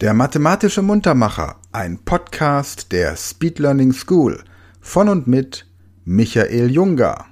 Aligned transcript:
Der 0.00 0.12
mathematische 0.12 0.82
Muntermacher, 0.82 1.60
ein 1.70 2.04
Podcast 2.04 2.90
der 2.90 3.16
Speed 3.16 3.60
Learning 3.60 3.92
School 3.92 4.42
von 4.80 5.08
und 5.08 5.28
mit 5.28 5.68
Michael 6.04 6.68
Junger. 6.68 7.26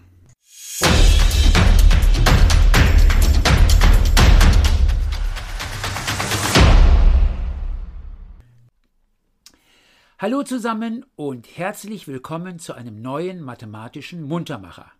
Hallo 10.20 10.44
zusammen 10.44 11.04
und 11.16 11.58
herzlich 11.58 12.06
willkommen 12.06 12.60
zu 12.60 12.74
einem 12.74 13.02
neuen 13.02 13.40
mathematischen 13.40 14.22
Muntermacher. 14.22 14.92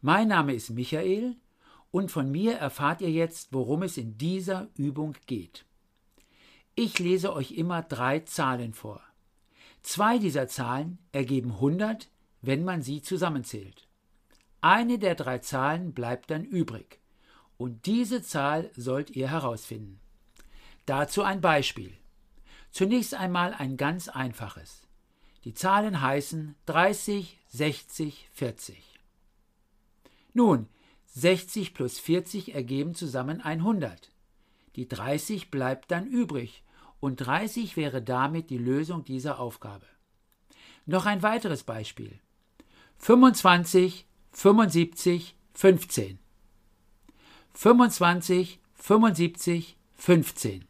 Mein 0.00 0.28
Name 0.28 0.54
ist 0.54 0.70
Michael 0.70 1.34
und 1.90 2.12
von 2.12 2.30
mir 2.30 2.54
erfahrt 2.58 3.00
ihr 3.00 3.10
jetzt, 3.10 3.48
worum 3.52 3.82
es 3.82 3.96
in 3.96 4.18
dieser 4.18 4.68
Übung 4.76 5.16
geht. 5.26 5.64
Ich 6.82 6.98
lese 6.98 7.34
euch 7.34 7.50
immer 7.50 7.82
drei 7.82 8.20
Zahlen 8.20 8.72
vor. 8.72 9.02
Zwei 9.82 10.16
dieser 10.16 10.48
Zahlen 10.48 10.96
ergeben 11.12 11.52
100, 11.52 12.08
wenn 12.40 12.64
man 12.64 12.80
sie 12.80 13.02
zusammenzählt. 13.02 13.86
Eine 14.62 14.98
der 14.98 15.14
drei 15.14 15.40
Zahlen 15.40 15.92
bleibt 15.92 16.30
dann 16.30 16.42
übrig. 16.42 16.98
Und 17.58 17.84
diese 17.84 18.22
Zahl 18.22 18.70
sollt 18.74 19.10
ihr 19.10 19.30
herausfinden. 19.30 20.00
Dazu 20.86 21.22
ein 21.22 21.42
Beispiel. 21.42 21.92
Zunächst 22.70 23.12
einmal 23.12 23.52
ein 23.52 23.76
ganz 23.76 24.08
einfaches. 24.08 24.86
Die 25.44 25.52
Zahlen 25.52 26.00
heißen 26.00 26.54
30, 26.64 27.40
60, 27.48 28.30
40. 28.32 28.98
Nun, 30.32 30.66
60 31.08 31.74
plus 31.74 31.98
40 31.98 32.54
ergeben 32.54 32.94
zusammen 32.94 33.42
100. 33.42 34.10
Die 34.76 34.88
30 34.88 35.50
bleibt 35.50 35.90
dann 35.90 36.06
übrig 36.06 36.62
und 37.00 37.16
30 37.16 37.76
wäre 37.76 38.02
damit 38.02 38.50
die 38.50 38.58
Lösung 38.58 39.04
dieser 39.04 39.40
Aufgabe. 39.40 39.86
Noch 40.86 41.06
ein 41.06 41.22
weiteres 41.22 41.64
Beispiel. 41.64 42.20
25, 42.98 44.06
75, 44.32 45.34
15. 45.54 46.18
25, 47.54 48.60
75, 48.74 49.76
15. 49.94 50.64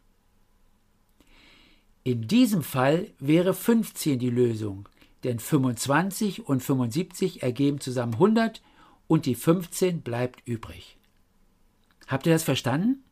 In 2.03 2.27
diesem 2.29 2.63
Fall 2.63 3.13
wäre 3.19 3.53
15 3.53 4.19
die 4.19 4.31
Lösung, 4.31 4.89
denn 5.25 5.39
25 5.39 6.47
und 6.47 6.63
75 6.63 7.43
ergeben 7.43 7.81
zusammen 7.81 8.15
100 8.15 8.63
und 9.07 9.27
die 9.27 9.35
15 9.35 10.01
bleibt 10.03 10.47
übrig. 10.47 10.97
Habt 12.07 12.27
ihr 12.27 12.33
das 12.33 12.43
verstanden? 12.43 13.05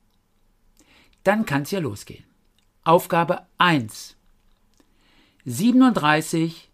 Dann 1.22 1.44
kann 1.44 1.62
es 1.62 1.70
ja 1.70 1.80
losgehen. 1.80 2.25
Aufgabe 2.89 3.47
1. 3.58 4.17
37, 5.44 6.70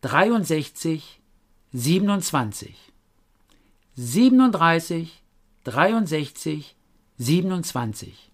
63, 0.00 1.20
27. 1.74 2.74
37, 3.94 5.22
63, 5.64 6.74
27. 7.18 8.30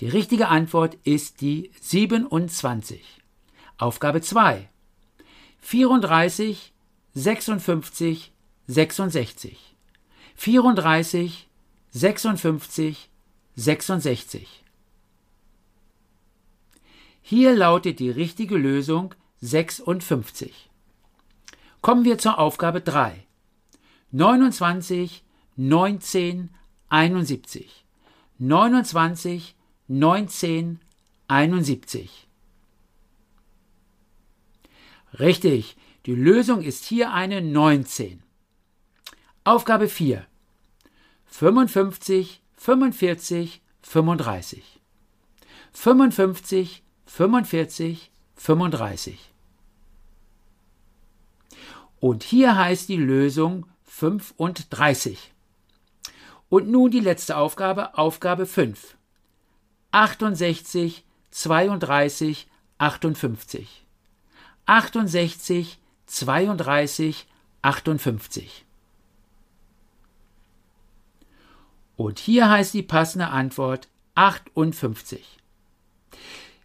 Die 0.00 0.08
richtige 0.08 0.48
Antwort 0.48 0.98
ist 1.02 1.40
die 1.40 1.70
27. 1.80 3.02
Aufgabe 3.78 4.20
2. 4.20 4.68
34, 5.62 6.74
56, 7.14 8.32
66. 8.66 9.76
34, 10.34 11.48
56, 11.90 13.08
66. 13.58 14.62
Hier 17.22 17.56
lautet 17.56 17.98
die 17.98 18.08
richtige 18.08 18.56
Lösung 18.56 19.16
56. 19.40 20.70
Kommen 21.80 22.04
wir 22.04 22.18
zur 22.18 22.38
Aufgabe 22.38 22.80
3. 22.80 23.26
29, 24.12 25.24
19, 25.56 26.50
71. 26.88 27.84
29, 28.38 29.56
19, 29.88 30.80
71. 31.26 32.28
Richtig, 35.18 35.76
die 36.06 36.14
Lösung 36.14 36.62
ist 36.62 36.84
hier 36.84 37.12
eine 37.12 37.42
19. 37.42 38.22
Aufgabe 39.42 39.88
4. 39.88 40.24
55, 41.26 42.40
45, 42.58 43.62
35. 43.82 44.80
55, 45.72 46.82
45, 47.06 48.10
35. 48.34 49.32
Und 52.00 52.24
hier 52.24 52.56
heißt 52.56 52.88
die 52.88 52.96
Lösung 52.96 53.66
35. 53.84 55.32
Und 56.48 56.68
nun 56.68 56.90
die 56.90 57.00
letzte 57.00 57.36
Aufgabe, 57.36 57.96
Aufgabe 57.96 58.46
5. 58.46 58.96
68, 59.92 61.04
32, 61.30 62.48
58. 62.78 63.86
68, 64.66 65.78
32, 66.06 67.26
58. 67.62 68.67
Und 71.98 72.20
hier 72.20 72.48
heißt 72.48 72.74
die 72.74 72.84
passende 72.84 73.26
Antwort 73.26 73.88
58. 74.14 75.40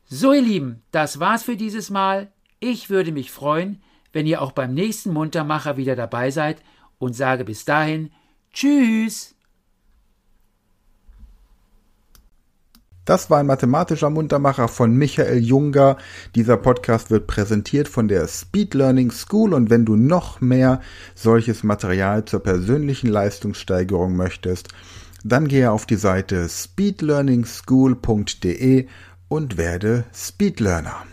So 0.06 0.32
ihr 0.32 0.44
Lieben, 0.44 0.84
das 0.92 1.20
war's 1.20 1.42
für 1.42 1.56
dieses 1.56 1.90
Mal. 1.90 2.32
Ich 2.60 2.92
würde 2.92 3.12
mich 3.12 3.32
freuen, 3.32 3.82
wenn 4.12 4.28
ihr 4.28 4.44
auch 4.44 4.52
beim 4.52 4.76
nächsten 4.76 5.12
Muntermacher 5.12 5.76
wieder 5.76 5.96
dabei 5.96 6.30
seid 6.30 6.62
und 7.00 7.16
sage 7.16 7.46
bis 7.46 7.66
dahin 7.66 8.12
Tschüss. 8.54 9.34
Das 13.06 13.32
war 13.32 13.40
ein 13.40 13.48
mathematischer 13.48 14.12
Muntermacher 14.12 14.68
von 14.68 14.96
Michael 14.96 15.40
Junger. 15.40 15.98
Dieser 16.36 16.58
Podcast 16.58 17.10
wird 17.10 17.26
präsentiert 17.26 17.88
von 17.88 18.08
der 18.08 18.28
Speed 18.28 18.76
Learning 18.76 19.10
School 19.10 19.56
und 19.56 19.72
wenn 19.72 19.84
du 19.84 19.96
noch 19.96 20.42
mehr 20.42 20.80
solches 21.16 21.64
Material 21.64 22.24
zur 22.24 22.42
persönlichen 22.42 23.08
Leistungssteigerung 23.08 24.16
möchtest, 24.16 24.70
dann 25.24 25.48
gehe 25.48 25.72
auf 25.72 25.86
die 25.86 25.96
Seite 25.96 26.50
speedlearningschool.de 26.50 28.88
und 29.30 29.58
werde 29.58 30.04
Speedlearner. 30.14 31.06